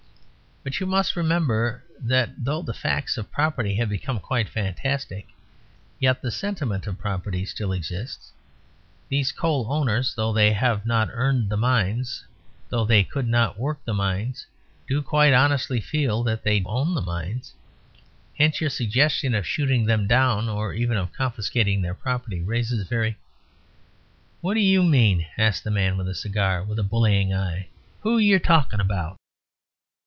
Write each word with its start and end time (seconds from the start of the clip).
But 0.63 0.79
you 0.79 0.85
must 0.85 1.15
remember 1.15 1.83
that 1.99 2.43
though 2.45 2.61
the 2.61 2.71
facts 2.71 3.17
of 3.17 3.31
property 3.31 3.73
have 3.77 3.89
become 3.89 4.19
quite 4.19 4.47
fantastic, 4.47 5.27
yet 5.99 6.21
the 6.21 6.29
sentiment 6.29 6.85
of 6.85 6.99
property 6.99 7.45
still 7.45 7.71
exists. 7.73 8.31
These 9.09 9.31
coal 9.31 9.65
owners, 9.73 10.13
though 10.13 10.31
they 10.31 10.53
have 10.53 10.85
not 10.85 11.09
earned 11.13 11.49
the 11.49 11.57
mines, 11.57 12.23
though 12.69 12.85
they 12.85 13.03
could 13.03 13.27
not 13.27 13.57
work 13.57 13.83
the 13.85 13.95
mines, 13.95 14.45
do 14.87 15.01
quite 15.01 15.33
honestly 15.33 15.81
feel 15.81 16.21
that 16.25 16.43
they 16.43 16.61
own 16.63 16.93
the 16.93 17.01
mines. 17.01 17.53
Hence 18.37 18.61
your 18.61 18.69
suggestion 18.69 19.33
of 19.33 19.47
shooting 19.47 19.87
them 19.87 20.05
down, 20.05 20.47
or 20.47 20.73
even 20.73 20.95
of 20.95 21.11
confiscating 21.11 21.81
their 21.81 21.95
property, 21.95 22.39
raises 22.39 22.87
very" 22.87 23.17
"What 24.41 24.53
do 24.53 24.59
you 24.59 24.83
mean?" 24.83 25.25
asked 25.39 25.63
the 25.63 25.71
man 25.71 25.97
with 25.97 26.05
the 26.05 26.13
cigar, 26.13 26.63
with 26.63 26.77
a 26.77 26.83
bullying 26.83 27.33
eye. 27.33 27.69
"Who 28.01 28.19
yer 28.19 28.37
talking 28.37 28.79
about?" 28.79 29.17